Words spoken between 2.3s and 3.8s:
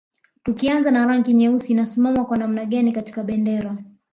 namna gani katika bendera